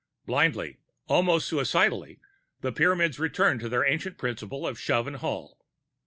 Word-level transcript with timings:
Blindly, 0.25 0.79
almost 1.05 1.47
suicidally, 1.47 2.19
the 2.61 2.71
Pyramids 2.71 3.19
returned 3.19 3.59
to 3.59 3.69
their 3.69 3.85
ancient 3.85 4.17
principle 4.17 4.65
of 4.65 4.79
shove 4.79 5.05
and 5.05 5.17
haul. 5.17 5.61